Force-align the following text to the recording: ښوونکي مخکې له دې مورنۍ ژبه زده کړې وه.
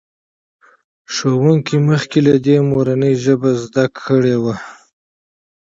ښوونکي 1.13 1.77
مخکې 1.89 2.19
له 2.27 2.35
دې 2.45 2.57
مورنۍ 2.69 3.13
ژبه 3.23 3.49
زده 3.63 3.85
کړې 4.03 4.35
وه. 4.43 4.55